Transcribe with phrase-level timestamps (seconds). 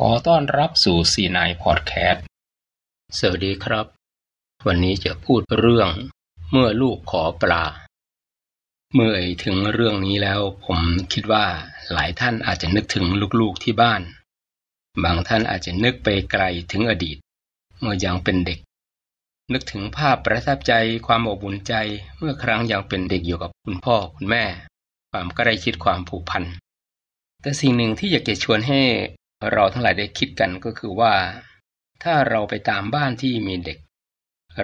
[0.00, 2.24] ขอต้อนรับสู่สีนายพอดแคสต์
[3.18, 3.86] สวัสดีครับ
[4.66, 5.88] วันนี้จะพูดเรื่อง
[6.50, 7.64] เมื่อลูกขอปลา
[8.94, 10.80] เมื่อถึงเรื่องนี้แล้ว ผม
[11.12, 11.46] คิดว่า
[11.92, 13.04] หลายท่านอาจจะนึกถึง
[13.40, 14.02] ลูกๆที่บ้าน
[15.04, 17.16] บางท่านอาจจะนึกไปไกลถึงอดีต
[17.80, 18.58] เมื่อยังเป็นเด็ก
[19.52, 20.72] นึกถึงภาพประทับใจ
[21.06, 21.74] ความอบอุ่นใจ
[22.18, 24.44] เมื่อครั้งยังเป็นเด็กอยู่กับคุณพ่อคุณแม่
[25.10, 26.44] ความใกล้ชิดความผูกพัน
[27.40, 28.82] แต่สิ่งหนึ่งที่อยากจะชวนให้
[29.52, 31.14] เราทั้งหลายได้คิดกันก็คือว่า
[32.02, 33.78] ถ้าเราไปตามบ้านที่มีเด็ก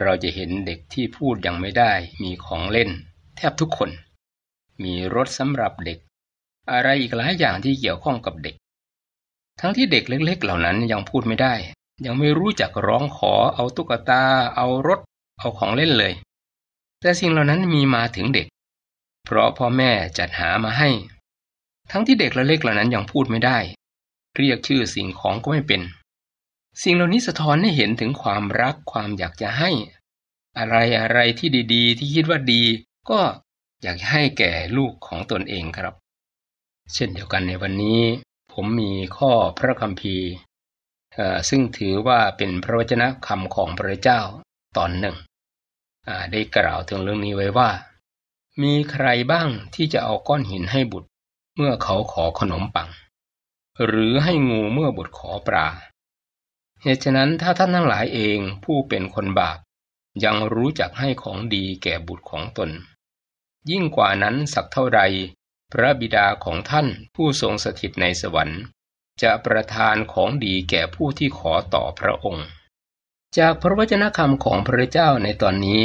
[0.00, 2.90] เราจะเห็นเด็กที่พูดยังไม่ได้มีของเล่น
[3.36, 3.90] แทบทุกคน
[4.82, 5.98] มีรถสำหรับเด็ก
[6.70, 8.54] อะไรอีกหลายอย่างที่เกี่ยวข้องกับเด็ก
[9.60, 11.54] ทั้งที่เด็กเล็ก ๆ เหล่านั้นยังพูดไม่ได้
[12.06, 14.22] ยังไม่รู้จักร้องขอเอาตุ๊กตา
[14.56, 15.00] เอารถ
[15.38, 16.12] เอาของเล่นเลย
[17.00, 18.46] แต่สิ่งเหล่านั้นมีมาถึงเด็ก
[19.24, 20.90] เพราะพ่อแม่จัดหามาให้
[21.90, 23.58] ทั้งที่เด็กเล็กเหล่านั้นยังพูดไม่ได้
[24.36, 25.82] เรียกชื่อสิ่งของก็ไม่เป็น
[26.82, 29.70] สิ่งเหล่านี้สะท้อนให้เห็นถึงความรักความอยากจะให้
[30.58, 32.62] อะไรอะไรที่ดีๆ ที่คิดว่าดี
[33.10, 33.20] ก็
[33.82, 35.94] อยากให้แก่ลูกของตนเองครับ
[36.94, 38.00] เช่นเดียวกันในวันนี้
[38.52, 40.28] ผมมีข้อพระคัมภีร์
[41.48, 44.20] ซึ่งถือว่าเป็นพระวจนะคำของพระเจ้า
[44.76, 45.16] ตอนหนึ่ง
[46.32, 47.70] ได้กล่าวถึงเรื่องนี้ไว้ว่า
[48.62, 51.08] มีใครบ้างที่จะเอาก้อนหินให้บุตร
[51.56, 52.88] เมื่อเขาขอขนมปัง
[53.84, 55.68] หรือให้งูเมื่อบุตรขอปลา
[56.82, 59.58] เหตุฉะนั้นถ้าท่านทั้งหลายเองผู้เป็นคนบาป
[60.24, 62.70] ยังรู้จักให้ของดีแก่บุตรของตน
[63.70, 65.00] ยิ่งกว่านั้นสักเท่าใด
[65.72, 68.60] พระบิดาของท่านผู้ทรงสถิตในสวรรค์
[69.22, 72.46] จะประทานของดีแก่ผู้ที่ขอต่อพระองค์
[73.38, 75.82] จากพระวจนะคำของพระเจ้าในตอนนี้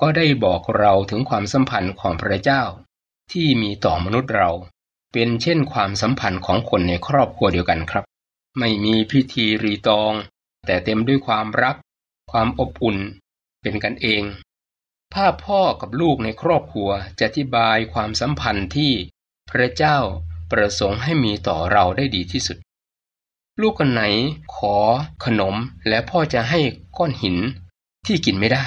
[0.00, 2.62] ก็ได้บอกเราถึงความสัมพันธ์ของพระเจ้า
[3.32, 4.50] ที่มีต่อมนุษย์เรา
[5.12, 8.04] เป็นเช่นความสัมพันธ์ของคนในครอบครัวเดียวกันครับ
[8.58, 10.12] ไม่มีพิธีรีตอง
[10.66, 11.76] แต่เต็มด้วยความรัก
[12.30, 12.98] ความอบอุ่น
[13.62, 14.22] เป็นกันเอง
[15.14, 18.92] ภาพพ่อกับลูกในครอบครัวจะอธิบายความสัมพันธ์ที่
[19.50, 19.98] พระเจ้า
[20.50, 22.58] ประสงค์ให้มีต่อเราได้ดีที่สุด
[23.60, 24.02] ลูกคนไหน
[24.56, 24.76] ขอ
[25.24, 25.54] ขนม
[25.88, 26.60] และพ่อจะให้
[26.98, 27.36] ก้อนหิน
[28.06, 28.66] ที่กินไม่ได้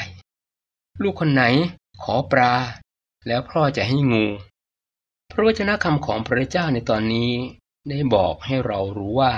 [1.01, 1.43] ลูกคนไหน
[2.03, 2.53] ขอปลา
[3.27, 4.25] แล้วพ่อจะให้งู
[5.33, 7.31] พระวจนะคำของพระเจ้าในตอนนี้
[7.89, 9.33] ได้บอกให้เรารู้ว่า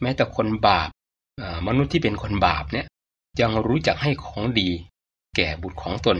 [0.00, 0.88] แม้แต่คนบาป
[1.66, 2.86] มนุษย์ที่เป็นคนบาปเนี่ย
[3.40, 4.70] ยังรู้จักให้ของดี
[5.36, 6.18] แก่บุตรของตน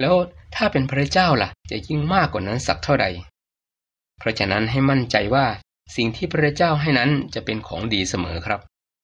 [0.00, 0.14] แล้ว
[0.54, 3.06] ถ้าเป็นพระเจ้าล่ะ จะยิ่งมากกว่านั้นสักเท่าใด
[4.18, 5.46] เพราะฉะนั้นให้มั่นใจว่า
[5.96, 8.60] สิ่งที่พระเจ้าให้นั้นจะเป็นของดีเสมอครับ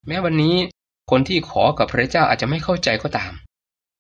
[0.06, 0.56] แม้วันนี้
[1.10, 3.32] คนที่ขอกับพระเจ้าอาจจะไม่เข้าใจก็ตาม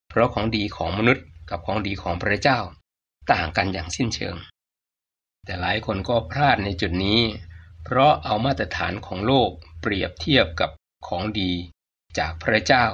[0.08, 2.58] เพราะของดีของมนุษย์กับของดีของพระเจ้า
[3.32, 4.36] ต่างกันอย่างสิ้นเชิง
[5.44, 7.20] แต่หลายคนก็พลาดในจุดนี้
[7.84, 10.70] เพราะเอามาตรฐานของโลกเปรียบเทียบกับ
[11.06, 11.52] ของดี
[12.18, 12.84] จากพระเจ้า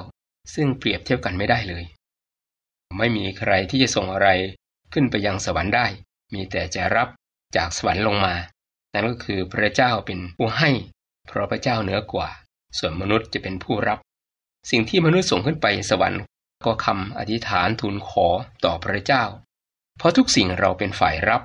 [0.53, 1.83] ซึ่งเปรียบเทียบกันไม่ได้เลย
[2.97, 4.29] ไม่มีใครที่จะส่งอะไร
[4.93, 5.87] ขึ้นไปยังสวรรค์ได้
[6.33, 7.09] มีแต่จะรับ
[7.55, 8.35] จากสวรรค์ลงมา
[8.93, 10.71] นั่นก็คือพระเจ้าเป็นผู้ให้
[11.27, 12.29] เพราะพระเจ้าเหนือกว่า
[12.77, 13.99] ส่วนมนุษย์จะเป็นผู้รับ
[14.71, 16.21] สิ่งที่มนุษย์ส่งขึ้นไปสวรรค์
[16.65, 18.27] ก็คำอธิษฐานทูลขอ
[18.65, 19.23] ต่อพระเจ้า
[19.97, 21.41] เพราะทุกสิ่งเราเป็นฝ่ายรับ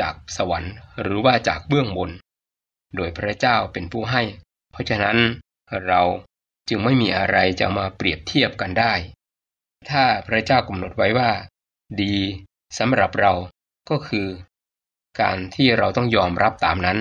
[0.00, 2.10] จากสวรรค์หรือว่าจากเบื้องบน
[2.96, 4.22] โดยพระเจ้าเป็นผู้ให้
[4.72, 5.18] เพราะฉะนั้น
[5.86, 6.02] เรา
[6.68, 8.94] จึงไม่มีอะไรจะมาเปรียบเทียบกันได้
[9.90, 11.30] ถ้าพระเจ้ากำหนดไว้ว่า
[12.02, 12.16] ดี
[12.78, 13.32] สำหรับเรา
[13.90, 14.28] ก็คือ
[15.20, 16.98] การที่เราต้องยอมรับตามนั้น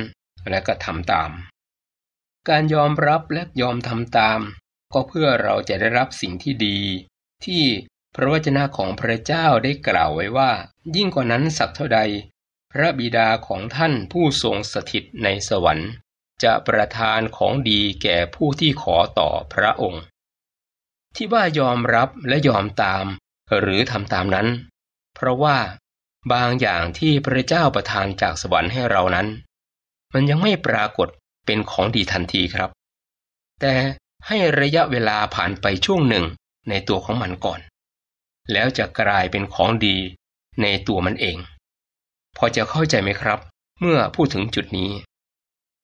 [0.50, 1.30] และก็ทำตาม
[2.50, 4.40] การยอมรับและยอมทำตาม
[4.94, 6.80] ก็เพื่อเราจะได้รับสิ่งที่ดี
[7.46, 7.64] ที่
[8.16, 10.52] พระวจนะของพระเจ้าได้กล่าวไว้ว่า
[10.96, 12.00] ยิ่งกว่านั้นสักเท่าใด
[12.78, 15.91] พระบิดาของท่านผู้ทรงสถิตในสวรรค์
[16.44, 20.03] จะประทานของดีแก่ผู้ที่ขอต่อพระองค์
[21.16, 23.06] ที่ว่ายอมรับและยอมตาม
[23.59, 24.47] หรือทำตามนั้น
[25.16, 25.58] เพราะว่า
[26.34, 29.28] บางอย่างที่พระเจ้าประทานจากสวรรค์ให้เรานั้น
[30.14, 31.08] มันยังไม่ปรากฏ
[31.46, 32.70] เป็นของดีทันทีครับ
[33.61, 33.73] แต่
[34.28, 36.26] ให้ระยะเวลาผ่านไปช่วงหนึ่ง
[36.70, 37.59] ในตัวของมันก่อน
[38.52, 39.97] แล้วจะกลายเป็นของดี
[40.61, 41.38] ในตัวมันเอง
[42.37, 43.40] พอจะเข้าใจไหมครับ
[43.79, 44.91] เมื่อพูดถึงจุดนี้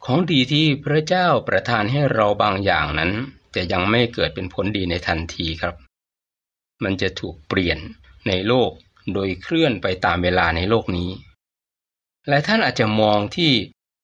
[0.05, 3.11] ของดีที่พระเจ้าประทานให้เราบางอย่างนั้น
[3.55, 5.75] จะยังไม่เกิดเป็นผลดีในทันทีครับ
[6.83, 7.77] มันจะถูกเปลี่ยน
[8.27, 8.71] ในโลก
[9.13, 11.09] โดยเคลื่อนไปตามเวลาในโลกนี้
[12.27, 13.51] หลายท่านอาจจะมองที่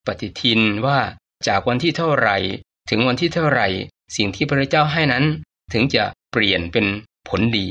[0.06, 1.00] ปฏิทินว่า
[1.48, 2.38] จากวันที่เท่าไหร่
[2.90, 3.68] ถึงวันที่เท่าไหร่
[4.16, 5.26] สิ่งที่พระเจ้าให้นั้น
[5.74, 6.86] ถึงจะเปลี่ยนเป็น
[7.30, 7.68] ผลดี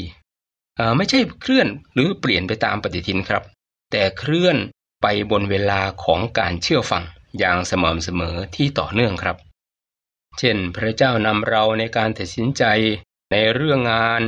[0.97, 3.43] ไม่ใช่เคลื่อนหรือเปลี่ยนไปตามปฏิทินครับ
[3.91, 4.57] แต่เคลื่อน
[5.03, 7.05] ไปบนเวลาของการเชื่อฟัง
[7.39, 9.37] อย่างสม่ำเสมอที่ต่อเนื่องครับ
[10.39, 12.65] เช่น พระเจ้านำเราในการตัดสินใจ
[13.33, 14.23] ในเรื่องงาน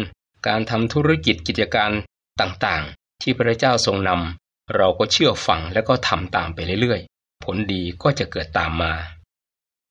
[0.46, 1.92] การทำธุรกิจกิจการ
[2.40, 8.92] ต่างๆ ที่พระเจ้าทรงนำเราก็เชื่อฟังแล้วก็ทำตามไปเรื่อยๆ ผลดีก็จะเกิดตามมา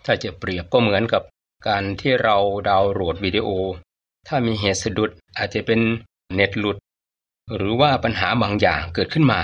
[0.06, 1.24] ถ้าจะเปรียบก็เหมือนกับ
[1.68, 2.38] การที่เรา
[2.70, 3.50] ดาวน์โหลดวิดีโอ
[4.28, 5.80] ถ้ามีเหตุสะดุดอาจจะเป็น
[6.36, 6.78] เน็ตหลุด
[7.56, 9.42] หรือว่าปัญหาบางอย่างเกิดขึ้นมา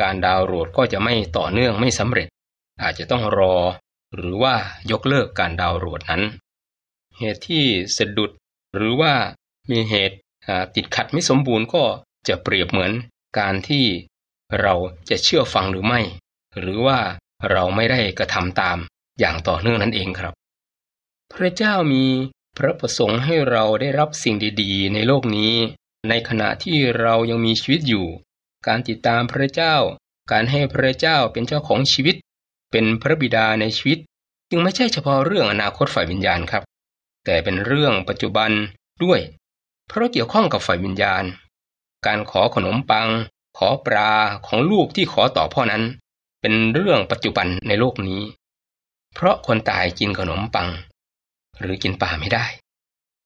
[0.00, 2.28] การดาวน์โหลดก็จะไม่ต่อเนื่องไม่สำเร็จ
[2.82, 3.56] อาจจะต้องรอ
[4.14, 4.54] หรือว่า
[4.90, 6.22] ยกเลิกการดาวน์โหลดนั้น
[7.18, 7.64] เหตุที่
[7.96, 8.30] สะดุด
[8.76, 9.12] หรือว่า
[9.70, 10.16] มีเหตุ
[10.74, 11.84] ติดขัดไม่สมบูรณ์ก็
[12.28, 12.92] จะเปรียบเหมือน
[13.38, 13.84] การที่
[14.60, 14.74] เรา
[15.10, 16.00] จะเชื่อฟังหรือไม่
[16.58, 16.98] หรือว่า
[17.50, 18.78] เราไม่ได้กระทำตาม
[19.18, 20.34] อย่างต่อเนื่องนั่นเองครับ
[21.32, 22.04] พระเจ้ามี
[22.56, 25.52] พระประสงค์ให้เราได้รับสิ่งดี ๆ ในโลกนี้
[26.08, 28.06] ในขณะที่เรายังมีชีวิตอยู่
[28.66, 29.76] การติดตามพระเจ้า
[30.32, 32.16] การให้พระเจ้าเป็นเจ้าของชีวิต
[32.70, 33.98] เป็นพระบิดาในชีวิต
[34.50, 36.62] จึงไม่ใช่เฉพาะเรื่องอนาคตฝ่ายวิญญาณครับ
[37.24, 38.50] แต่เป็นเรื่องปัจจุบัน
[39.04, 39.20] ด้วย
[39.88, 41.24] เพราะเกี่ยวข้องกับฝ่ายวิญญาณ
[42.06, 43.08] การขอขนมปัง
[43.58, 44.12] ขอปลา
[44.46, 45.82] ของลูกที่ขอต่อพ่อนั้น
[46.40, 48.22] เป็นเรื่องปัจจุบันในโลกนี้
[49.14, 50.68] เพราะคนตายกินขนมปัง
[51.60, 52.44] หรือกินป่าไม่ได้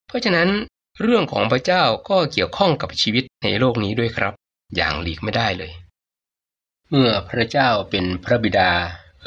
[0.07, 0.49] เพราะฉะนั้น
[1.01, 4.33] เรื่องของพระเจ้าก็เกี่ยวข้องกับชีวิตในโลกนี้ด้วยครับ
[4.77, 5.73] อย่างหลีกไม่ได้เลย
[6.89, 8.73] เมื่อพระเจ้าเป็นพระบิดา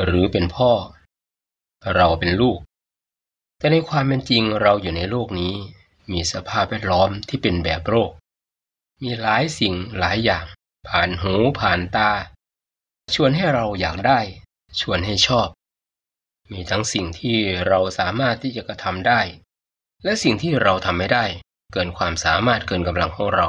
[0.04, 0.72] หรือเป็นพ่อ
[1.96, 2.60] เราเป็นลูก
[3.58, 5.54] แต่ในความเป็นจริงเราอยู่ในโลกนี้
[6.12, 8.12] มีสภาพแวดล้อมที่เป็นแบบโรค
[9.02, 10.46] มีหลายสิ่งหลายอย่าง
[10.88, 12.12] ผ่านหูผ่านตา
[13.16, 14.20] ชวนให้เราอยากได้
[14.80, 15.48] ชวนให้ชอบ
[16.52, 17.38] มีทั้งสิ่งที่
[17.68, 19.22] เราสามารถที่จะกระทำได้
[20.04, 21.26] และสิ่งที่เราทำไม่ได้
[21.74, 23.48] เกินความสามารถเกินกำลังของเรา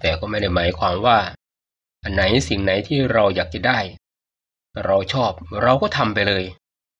[0.00, 1.18] แต่ก็ไม่ได้หมายความว่า
[2.02, 3.78] อันไหนสิ่งไหนที่เราอยากจะได้
[4.84, 5.32] เราชอบ
[5.62, 6.44] เราก็ทำไปเลย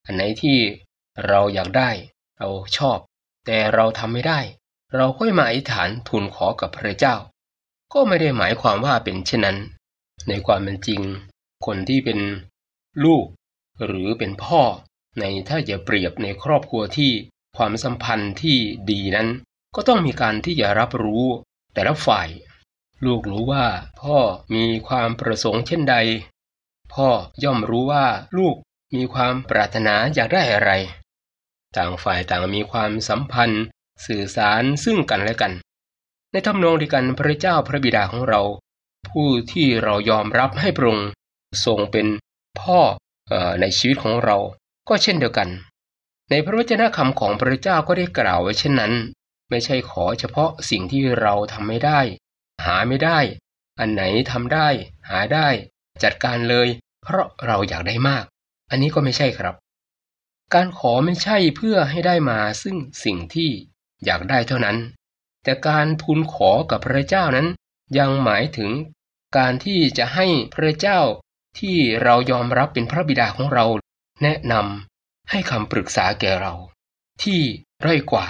[0.06, 0.58] อันไหนที่
[1.26, 1.90] เราอยากได้
[2.38, 2.48] เรา
[2.78, 2.98] ชอบ
[3.46, 4.40] แต่เราทำไม่ได้
[4.96, 7.14] เราก็มาอธิษฐานทูลขอกับพระเจ้า
[7.92, 9.58] ก็ไม่ได้หมายความว่าเป็นเช่นนั้น
[10.28, 11.00] ในความเป็นจริง
[11.66, 12.18] คนที่เป็น
[13.04, 13.26] ลูก
[13.84, 14.62] หรือเป็นพ่อ
[15.20, 17.12] ในถ้าจะเปรียบในครอบครัวที่
[17.56, 18.56] ความสัมพันธ์ที่
[18.90, 19.28] ดีนั้น
[19.74, 21.24] ก็ต้องมีการที่จะรับรู้
[21.74, 22.28] แต่ละฝ่าย
[23.04, 23.66] ลูกรู้ว่า
[24.00, 24.19] พ่อ
[24.54, 25.96] มีความประสงค์เช่นใด
[26.92, 27.08] พ่อ
[27.44, 28.06] ย่อมรู้ว่า
[28.38, 28.56] ลูก
[28.94, 30.70] มีความปรารถนาอยากได้อะไร
[31.76, 33.64] ต่างฝ่ายต่างมีความสัมพันธ์
[34.06, 35.52] สื่อสารซึ่งกันและกัน
[36.30, 38.40] ในทำนองเดียวกันพระเจ้าพระบิดาของเรา
[39.08, 41.08] ผู้ที่เรายอมรับให้พระองค์
[41.64, 42.06] ทรงเป็น
[42.60, 42.80] พ่อ
[43.60, 44.36] ในชีวิตของเรา
[44.88, 45.48] ก็เช่นเดียวกัน
[46.30, 48.92] ในพระวจนะคำของพระเจ้าก็ได้กล่าวไว้เช่นนั้น
[49.52, 52.00] ไม่ใช่ขอเฉพาะสิ่งที่เราทำไม่ได้
[52.64, 53.19] หาไม่ได้
[53.81, 54.69] อันไหนทำได้
[55.08, 55.49] หาได้
[56.02, 56.69] จัดการเลย
[57.02, 58.25] เพราะเราอยากได้มาก
[58.70, 59.54] อันนี้ก็ไม่ใช่ครับ
[60.54, 63.50] การขอไม่ใช่เพื่อให้ได้มาซึ่งสิ่งที่
[64.04, 64.78] อยากได้เท่านั้น
[65.44, 67.48] แต่การทูลขอกับพระเจ้านั้น
[67.98, 68.70] ยังหมายถึง
[69.37, 71.00] การที่จะให้พระเจ้า
[71.58, 73.64] ที่เรายอมรับเป็นพระบิดาของเรา
[74.22, 76.55] แนะนำให้คำปรึกษาแก่เรา
[77.22, 77.40] ที่
[77.84, 78.26] ร้อยกว่า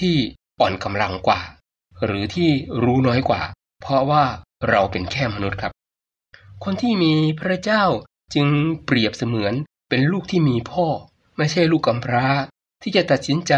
[0.00, 0.16] ที่
[0.60, 1.40] อ่อนกำลังกว่า
[2.04, 2.50] หรือที่
[2.84, 3.42] รู้น้อยกว่า
[3.82, 4.24] เพราะว่า
[4.68, 5.72] เราเป็นแค่มนุษย์ครับ
[6.64, 7.84] คนที่มีพระเจ้า
[8.34, 8.48] จึง
[8.84, 9.54] เปรียบเสมือน
[9.88, 10.86] เป็นลูกที่มีพ่อ
[11.36, 12.26] ไม่ใช่ลูกกำพร้า
[12.82, 13.52] ที่จะตัดสินใจ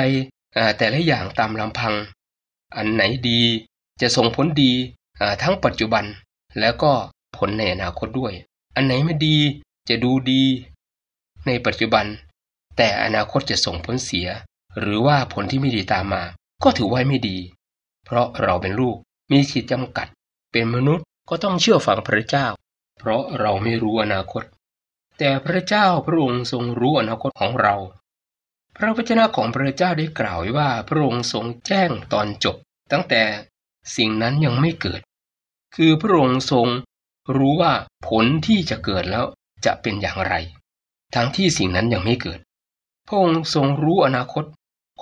[0.78, 1.94] แต่ละอย่างตามลำพัง
[2.76, 3.42] อันไหนดี
[4.00, 4.72] จะส่งผลดี
[5.42, 6.04] ทั้งปัจจุบัน
[6.60, 6.92] แล้วก็
[7.36, 8.32] ผลในอนาคตด้วย
[8.76, 9.38] อันไหนไม่ดี
[9.88, 10.42] จะดูดี
[11.46, 12.06] ในปัจจุบัน
[12.76, 14.28] แต่อนาคตจะส่งผลเสีย
[14.78, 16.22] หรือว่าผลที่ไม่ดีตามมา
[16.62, 17.38] ก็ถือว่าไม่ดี
[18.04, 18.96] เพราะเราเป็นลูก
[19.30, 20.06] มีขีดจำกัด
[20.52, 22.46] เป็นมนุษย์ก็ต้องเชื่อฟังพระเจ้า
[22.98, 24.42] เพราะเราไม่รู้อนาคต
[25.18, 27.74] แต่พระเจ้าพระองค์ทรงรู้อนาคตของเรา
[28.76, 32.56] พระวจนะของพระเจ้าได้กล่าวไว้ว่าพระองค์ทรงแจ้งตอนจบ
[32.92, 33.22] ตั้งแต่
[33.96, 35.00] สิ่งนั้นยังไม่เกิด
[35.74, 36.66] คือพระองค์ทรง
[37.36, 37.72] รู้ว่า
[38.06, 39.24] ผลที่จะเกิดแล้ว
[39.64, 40.34] จะเป็นอย่างไร
[41.14, 42.40] ทั้งที่สิ่งนั้นยังไม่เกิด
[43.06, 44.44] พระองค์ทรงรู้อนาคต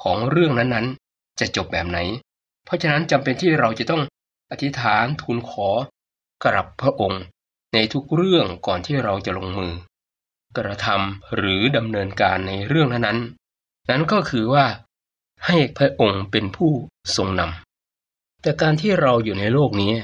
[0.02, 1.03] ของเรื่องนั้นๆ
[1.40, 1.98] จะจบแบบไหน
[2.64, 4.02] เพราะฉะนั้นจำเป็นที่เราจะต้อง
[4.50, 5.68] อธิษฐานทูลขอ
[6.42, 7.22] กรับพระองค์
[7.74, 9.72] ในทุกเรื่องก่อนที่เราจะลงมือ
[10.56, 14.66] กระทำหรือดำเนินการในเรื่องนั้นๆนั้นก็คือว่า
[15.46, 16.72] ให้พระองค์เป็นผู้
[17.16, 19.94] ทรงนำแต่การที่เราอยู่ในโลกนี้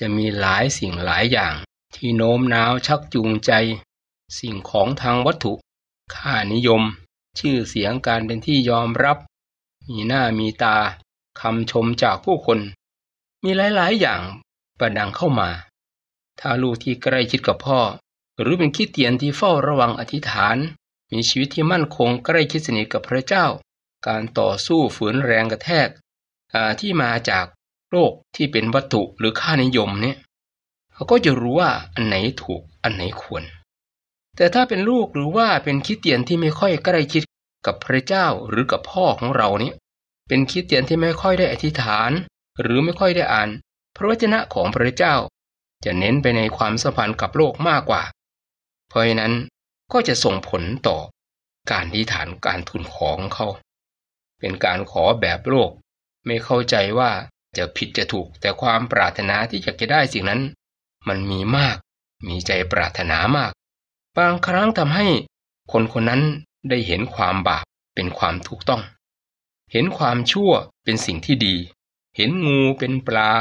[0.00, 1.54] จะมีหลายสิ่งหลายอย่าง
[1.94, 3.52] ที่โน้มน้าวชักจูงใจ
[4.38, 5.52] สิ่งของทางวัตถุ
[6.14, 6.82] ค่านิยม
[7.38, 9.18] ชื่อเสียงการเป็นที่ยอมรับ
[9.88, 10.76] มีหน้ามีตา
[11.40, 12.58] คำชมจากผู้คน
[13.44, 14.20] มีหลายๆ อย่าง
[14.78, 15.50] ประดังเข้ามา
[16.40, 17.80] ถ้าลูกที่ใกล้ชิดกับพ่อ
[18.40, 20.56] หรือเป็นคิดเตียนที่เฝ้าระวังอธิษฐาน
[21.12, 23.46] มีชีวิตที่มั่นคงใกล้ชิดสนิทกับพระเจ้า
[24.06, 25.88] การต่อสู้ฝืนแรงกระแทก
[26.80, 27.46] ที่มาจาก
[27.90, 30.16] โลกที่เป็นวัตถุหรือค่านิยมเนี่ย
[30.94, 33.44] เขาก็จะรู้ว่าอันไหนถูกอันไหนควร
[34.36, 37.22] แต่ถ้าเป็นลูกหรือว่าเป็นคิดเตียนที่ไม่ค่อยใกล้ชิด
[37.66, 39.74] กับพระเจ้าหรือกับพ่อของเราเนี่ย
[40.28, 42.10] เป็นคิดเตียนที่ไม่ค่อยได้อธิษฐาน
[42.60, 43.48] หรือไม่ค่อยได้อ่าน
[43.96, 45.14] พระวจนะของพระเจ้า
[45.84, 48.02] จะเน้นไปในความสัมพันธ์กับโลกมากกว่า
[48.88, 49.34] เพราะฉะนั้น
[49.92, 50.98] ก็จะส่งผลต่อ
[51.70, 53.46] การอธิษฐานการทุนของเขา
[54.38, 55.70] เป็นการขอแบบโลก
[56.26, 57.10] ไม่เข้าใจว่า
[57.56, 60.40] จะผิดจะถูกแต่ความปรารถนาที่อยากจะได้สิ่งนั้น
[61.08, 61.76] มันมีมาก
[62.28, 63.50] มีใจปรารถนามาก
[64.18, 65.06] บางครั้งทำให้
[65.72, 66.22] คนคนนั้น
[66.68, 67.64] ได้เห็นความบาป
[67.94, 68.82] เป็นความถูกต้อง
[69.72, 70.52] เห็นความชั่ว
[70.84, 71.56] เป็นสิ่งที่ดี
[72.16, 73.32] เห็นงูเป็นปลา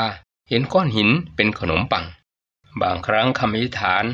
[0.49, 2.05] เห็นก้อนหินเป็นขนมปัง
[2.81, 4.05] บางครั้งคำอธิษฐาน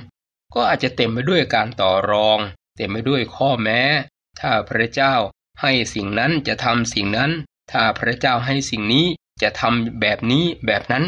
[0.53, 2.39] ก็อาจจะเต็มไปด้วยการต่อรอง
[2.75, 3.81] เต็มไปด้วยข้อแม้
[4.39, 5.13] ถ้าพระเจ้า
[5.61, 7.31] ให้สิ่งนั้นจะทำสิ่งนั้น
[7.71, 9.05] ถ้าพระเจ้าให้สิ่งนี้
[9.41, 11.05] จะทำแบบนี้แบบนั้น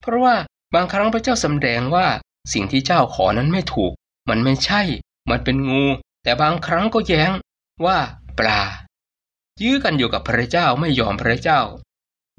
[0.00, 0.36] เพราะว่า
[0.74, 2.06] บางครั้งพระเจ้าสำแดงว่า
[2.52, 3.92] สิ่งที่เจ้าขอนั้นไม่ถูก
[4.28, 4.82] มันไม่ใช่
[5.30, 5.84] มันเป็นงู
[6.22, 7.30] แต่บางครั้งก็แย้ง
[7.86, 7.98] ว่า
[8.38, 8.62] ปลา
[9.62, 11.60] ยื้อกันอยู่กับพระเจ้าไม่ยอมพระเจ้า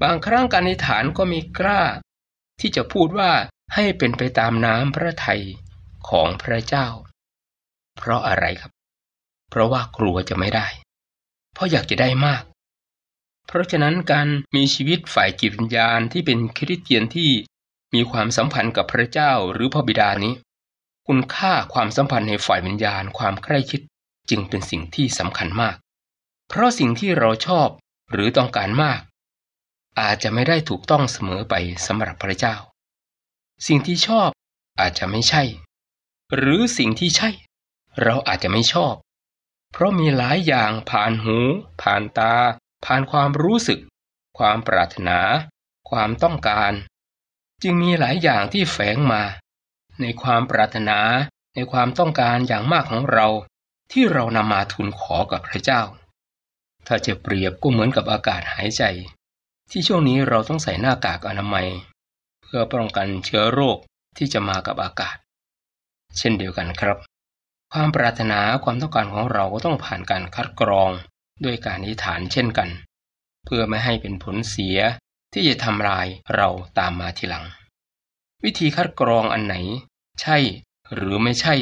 [0.02, 1.82] บางครั้งการนิฐานก็มีกล้า
[2.60, 3.30] ที่จะพูดว่า
[3.74, 5.42] ให้เป็นไปตามน้ำพระทัย
[6.08, 6.86] ของพระเจ้า
[7.96, 8.72] เพราะอะไรครับ
[9.50, 10.66] เพราะว่ากลัวจะไม่ได้
[11.52, 12.42] เพราะอยากจะได้มาก
[13.46, 17.30] เพราะฉะนั้นการมีชีวิตฝ่ายจิตวิญญาณที่เป็นคริสเตียนที่
[17.94, 20.34] มีความสัมพันธ์กับพระเจ้าหรือพระบิดานี้
[21.06, 23.80] คุณค่าความสัมพันธ์ในฝ่ายวิญญาณความใกล้ชิด
[24.30, 25.76] จึงเป็นสิ่งที่สำคัญมาก
[26.48, 27.68] เพราะสิ่งที่เราชอบ
[28.12, 29.00] หรือต้องการมาก
[30.00, 31.54] อาจจะไม่ได้ถูกต้องเสมอไป
[31.86, 32.56] สำหรับพระเจ้า
[33.66, 34.28] สิ่งที่ชอบ
[34.80, 35.42] อาจจะไม่ใช่
[36.36, 37.30] หรือสิ่งที่ใช่
[38.02, 38.94] เราอาจจะไม่ชอบ
[39.72, 41.38] เพราะมีหลายอย่างผ่านหู
[41.82, 42.34] ผ่านตา
[42.84, 43.80] ผ่านความรู้สึก
[44.38, 45.18] ความปรารถนา
[45.90, 46.72] ความต้องการ
[47.62, 49.22] จึงมีหลายอย่างที่แฝงมา
[50.00, 50.98] ในความปรารถนา
[51.54, 53.26] ในความต้องการอย่างมากของเรา
[53.92, 55.82] ที่เรานำมาทูลขอกับพระเจ้า
[56.86, 58.84] ถ้าจะเปรียบก็เหมือนกับอากาศหายใจ
[59.70, 61.68] ที่ช่วงนี้เราต้องใส่หน้ากากอนามัย
[62.42, 63.78] เพื่อป้องกันเชื้อโรค
[64.16, 65.16] ที่จะมากับอากาศ
[66.18, 66.98] เช่นเดียวกันครับ
[67.72, 70.90] ความปรารถนาความต้องการของเราก็ต้องผ่านการคัดกรอง
[71.44, 72.68] ด้วยการอธิษฐานเช่นกัน
[73.44, 74.78] เพื่อไม่ให้เป็นผลเสีย
[75.32, 76.48] ที่จะทำลายเรา
[76.78, 77.44] ตามมาทีหลัง
[78.44, 79.56] วิธีคัดกรองอันไหน
[80.20, 80.36] ใช่
[80.94, 81.54] หรือไม่ใช่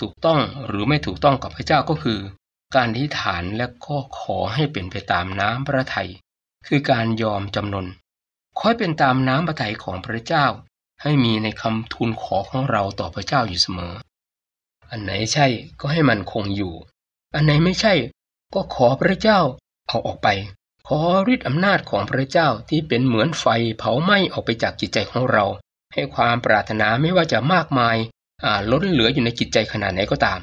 [0.00, 2.20] ถูกต้องหรือไม่ถูกต้องกับพระเจ้าก็คือ
[2.74, 6.10] การที่ฐานและก็ขอให้เป็นไปตามน้ำพระทัย
[6.66, 7.86] คือการยอมจำนน
[8.58, 10.46] คอยเป็นตามน้ำพระทัยของพระเจ้า
[11.02, 13.94] ให้มีในคำทูลขอของเราต่อพระเจ้าอยู่เสมอ
[14.90, 15.46] อันไหนใช่
[15.80, 16.74] ก็ให้มันคงอยู่
[17.34, 17.94] อันไหนไม่ใช่
[18.54, 19.40] ก็ขอพระเจ้า
[19.88, 20.28] เอาออกไป
[20.88, 21.00] ขอ
[21.32, 23.46] ฤทธิอำนาจของพระเจ้าที่เป็นเหมือนไฟ
[23.78, 25.44] เผาไหม้ออกไปจากจิตใจของเรา
[25.96, 27.96] ให้ความปรารถนาไม่ว่าจะมากมาย
[28.70, 30.40] ล้นเหลืออยู่ในจิตใจขนาดไหนก็ตาม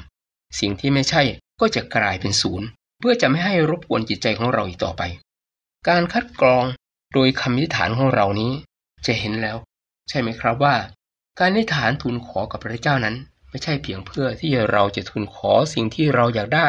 [0.60, 1.22] สิ่งที่ไม่ใช่
[1.60, 2.66] ก็จะกลายเป็นศูนย์
[2.98, 5.02] เพื่อจะไม่ให้รบกวนจิตใจของเราอีกต่อไป
[5.88, 6.64] การคัดกรอง
[7.14, 8.52] โดยคำนิฐานของเรานี้
[9.06, 9.56] จะเห็นแล้ว
[10.08, 10.76] ใช่ไหมครับว่า
[11.38, 13.16] การนิฐานทูลขอกับพระเจ้านั้น
[13.50, 16.68] ไม่ใช่เพียงเพื่อที่เราจะทูลขอสิ่งที่เราอยากได้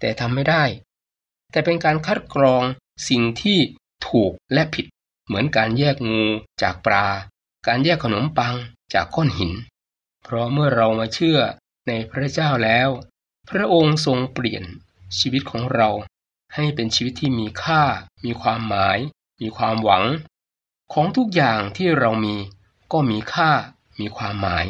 [0.00, 0.64] แต่ทำไม่ได้
[1.52, 2.62] แต่เป็นการคัดกรอง
[3.08, 3.58] สิ่งที่
[4.08, 4.86] ถูกและผิด
[5.26, 6.22] เหมือนการแยกงู
[6.62, 7.06] จากปลา
[7.66, 8.54] การแยกขนมปัง
[8.94, 9.52] จากก้อนหิน
[10.24, 11.38] เพราะเมื่อเรามาเชื่อ
[11.88, 12.88] ในพระเจ้าแล้ว
[13.50, 14.64] พระองค์ทรงเปลี่ยน
[15.18, 15.88] ชีวิตของเรา
[16.54, 17.82] ให้เป็นชีวิตที่มีค่า
[18.24, 18.98] มีความหมาย
[19.40, 20.04] มีความหวัง
[20.92, 22.36] ของทุกอย่างที่เรามี
[22.92, 23.50] ก็มีค่า
[24.00, 24.66] มีความหมาย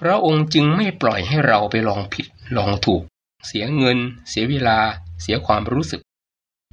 [0.00, 2.26] พระองค์จึงไม่ปล่อยให้เราไปลองผิด
[2.56, 3.02] ลองถูก
[3.46, 4.78] เสียเงิน เสียเวลา
[5.22, 6.02] เสียความรู้สึก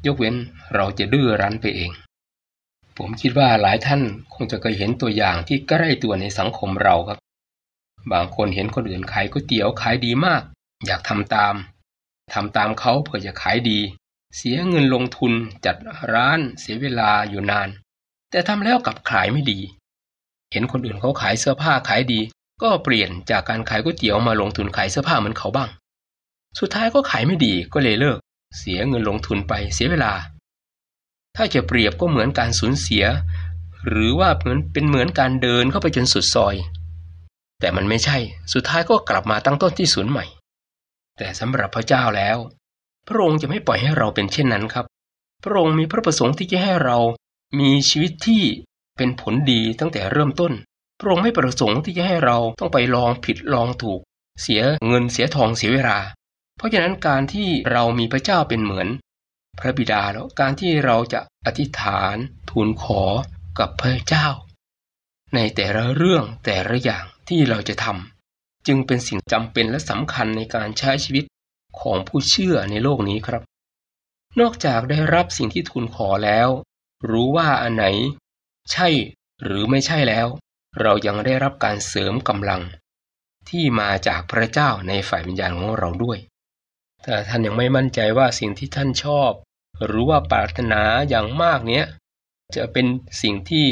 [0.05, 0.35] ยกเว้น
[0.73, 1.91] เราจะดื้อรั้นไปเอง
[2.97, 4.01] ผมคิดว่าหลายท่าน
[4.33, 7.19] คงจะเคยเห็นตัวอย่างที่ใกล้ตัวในสังคมเราครับ
[8.11, 10.41] บางคนเห็นคนอื่นขายก๋วยเตี๋ยวขายดีมาก
[10.85, 11.55] อยากทำตาม
[12.33, 13.79] ทำตามเขาเพื่อจะขายดี
[14.35, 15.33] เสียเงินลงทุน
[15.65, 15.75] จัด
[16.13, 17.69] ร้านเสียเวลาอยู่นาน
[18.31, 19.59] แต่ทำแล้วกลับขายไม่ดี
[20.51, 22.19] เห็นคนอื่นเขาขายเสื้อผ้าขายดี
[22.61, 25.69] ก็เปลี่ยนจากการขายก๋วยเตี๋ยวมาลงทุนขายเสื้อผ้าเหมือนเขาบ้าง
[26.59, 28.17] สุดท้ายก็ขายไม่ดีก็เลยเลิก
[28.59, 30.11] เสียเงินลงทุนไปเสียเวลา
[31.35, 33.05] ถ้าจะเปรียบก็เหมือนการสูญเสีย
[33.87, 36.55] หรือว่าเหมือนเป็นเหมือนการเดินเข้าไปจนสุดซอย
[37.59, 38.17] แต่มันไม่ใช่
[38.53, 40.25] สุดท้ายก็กลับมาตั้งต้นที่ศูนย์ใหม่
[41.17, 42.37] แต่สำหรับพระเจ้าแล้ว
[43.07, 44.85] พระองค์จะไม่ปล่อยให้เราเป็นเช่นนั้นครับ
[45.43, 46.97] พระองค์มีพระประสงค์ที่จะให้เรา
[47.59, 48.43] มีชีวิตที่
[48.97, 50.53] เป็นผลดีตั้งแต่เริ่มต้น
[50.99, 54.01] พระองค์ไม่ประสงค์ที่จะให้เราต้องไปลองผิดลองถูก
[54.41, 55.99] เสียเงินเสียทองเสียเวลา
[56.57, 58.87] เพราะฉะนั้นการที่เรามีพระเจ้าเป็นเหมือน
[59.59, 62.15] พระบิดาแล้วการที่เราจะอธิษฐาน
[62.49, 63.01] ทูลขอ
[63.59, 64.27] กับพระเจ้า
[65.35, 71.25] ในแต่ละเรื่องแต่ละอย่างที่เราจะทำจึงเป็นสิ่งจำเป็นและสำคัญในการใช้ชีวิต
[71.79, 73.41] ของผู้เชื่อในโลกนี้ครับ
[74.39, 76.49] นอกจากได้รับสิ่งที่ทูลขอแล้ว
[77.09, 77.85] รู้ว่าอันไหน
[78.71, 78.87] ใช่
[79.43, 80.27] หรือไม่ใช่แล้ว
[80.81, 82.61] เรายังได้รับการเสริมกำลัง
[83.49, 86.19] ที่มาจากพระเจ้าในฝ่ายวิญญาณของเราด้วย
[87.03, 89.31] แต่ท่านยังไม่มั่นใจว่าสิ่งที่ท่านชอบ
[89.85, 91.85] หรือว่าปรารถนาอย่างมากเนี้ย
[92.55, 92.85] จะเป็น
[93.21, 93.67] สิ่งที่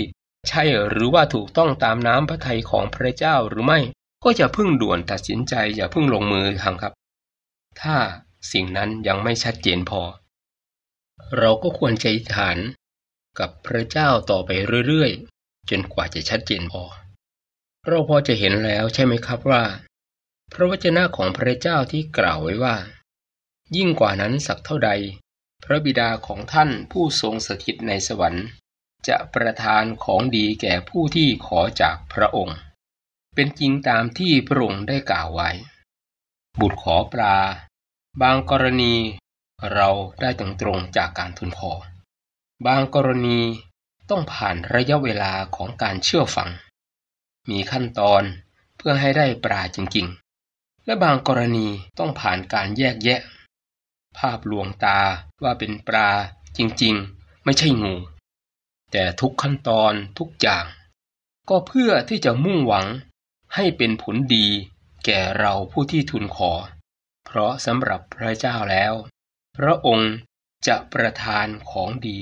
[0.49, 3.79] ใช่หรือว่าถูกต้องตามน้ำพระทัยของพระเจ้าหรือไม่
[4.23, 6.93] ก็จะพึ่งด่วนตัดสินใจอย่าพึ่งลงมือทำครับ
[7.81, 7.97] ถ้า
[8.51, 10.01] สิ่งนั้นยังไม่ชัดเจนพอ
[11.37, 12.57] เราก็ควรใจฐาน
[13.39, 14.49] กับพระเจ้าต่อไป
[14.87, 16.83] เรื่อยๆ จนกว่าจะชัดเจนพอ
[17.87, 19.63] เราพอจะเห็นแล้วใช่ไหมครับว่า
[20.53, 22.75] พระวจนะของพระเจ้าที่กล่าวไว้ว่า
[23.75, 24.89] ยิ่งกว่านั้นสักเท่าใด
[25.63, 28.45] พระบิดาของท่านผู้ทรงสถิตในสวรรค์
[29.07, 32.57] จะประทานของดีแก่ผู้ที่ขอจากพระองค์
[33.35, 35.49] เป็นจริงตามที่พระองค์ได้กล่าวไว้
[36.59, 37.37] บุตรขอปลา
[38.21, 38.93] บางกรณี
[39.73, 39.89] เรา
[40.21, 41.73] ได้ตรงตรงจากการทุนขอ
[42.65, 43.39] บางกรณี
[44.09, 46.49] ต้องผ่านระยะเวลาของการเชื่อฟัง
[47.49, 48.23] มีขั้นตอน
[48.77, 51.67] เพื่อให้ได้ปลาจริงๆ และบางกรณี
[51.99, 53.21] ต้องผ่านการแยกแยะ
[54.17, 54.99] ภาพลวงตา
[55.43, 56.09] ว่าเป็นปลา
[56.57, 57.95] จริงๆ ไม่ใช่งู
[58.91, 60.65] แต่ทุกขั้นตอนทุกอย่าง
[61.49, 62.87] ก็เพื่อที่จะมุ่งหวัง
[63.55, 64.47] ให้เป็นผลดี
[65.05, 66.51] แก่เราผู้ที่ทูลขอ
[67.25, 68.93] เพราะสำหรับพระเจ้าแล้ว
[69.57, 70.13] พระองค์
[70.67, 72.19] จะประทานของดี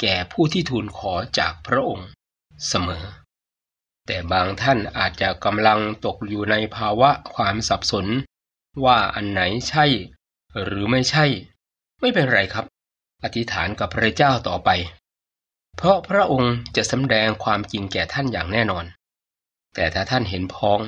[0.00, 2.08] แก่ผู้ที่ทูลขอจากพระองค์
[2.68, 3.04] เสมอ
[4.06, 8.06] แต่บางท่านอาจจะกำลังตกอยู่ในภาวะความสับสน
[8.84, 9.84] ว่าอันไหนใช่
[10.62, 11.24] หรือไม่ใช่
[12.00, 12.66] ไม่เป็นไรครับ
[13.24, 14.70] อธิษฐานกับพระเจ้าต่อไป
[15.76, 18.84] เพราะพระองค์จะสำแดงความจริงแก่ท่านอย่างแน่นอน
[19.74, 20.80] แต่ถ้าท่านเห็นพ้อง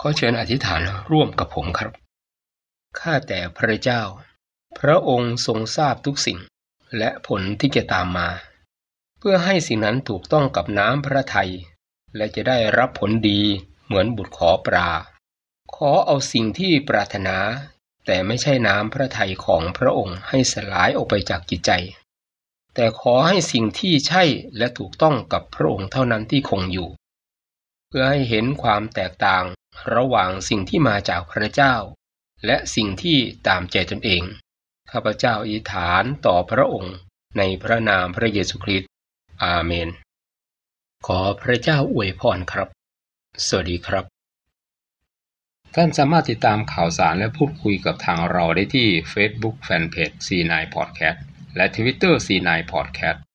[0.00, 0.80] ขอเชิญอธิษฐาน
[1.10, 1.92] ร่วมกับผมครับ
[2.98, 4.02] ข้าแต่พระเจ้า
[4.78, 6.38] พระองค์ทรงทราบทุกสิ่ง
[6.98, 8.28] และผลที่จะตามมา
[9.18, 11.50] เพื่อให้สิ่งนั้นถูกต้องกับน้ำพระทัย
[12.16, 13.40] และจะได้รับผลดี
[13.84, 14.88] เหมือนบุตรขอปลา
[15.74, 17.36] ขอเอาสิ่งที่ปรารถนา
[18.06, 21.72] แต่ไม่ใช่น้ำพระทัยของพระองค์ให้สลายออกไปจากจิตใจ
[22.74, 24.24] แต่ขอให้สิ่งที่ใช่
[24.56, 26.88] และถูกต้องกับพระองค์เท่านั้นที่คงอยู่
[27.88, 29.44] เพื่อให้เห็นความแตกต่าง
[29.94, 31.74] ระหว่างสิ่งที่มาจากพระเจ้า
[32.46, 34.22] และสิ่งที่ตามใจตนเอง
[34.90, 36.94] ข้าพเจ้าอิฐานต่อพระองค์
[37.38, 38.90] ในพระนามพระเยซูคริสต์
[39.44, 39.88] อาเมน
[41.06, 42.68] ขอพระเจ้าอวยพรครับ
[43.46, 44.19] สวัสดีครับ
[45.74, 51.18] ท่านสามารถติดตามข่าวสารและพูดคุยกับทางเราได้ที่ Facebook Fanpage C9 Podcast
[51.56, 53.29] และ Twitter C9 Podcast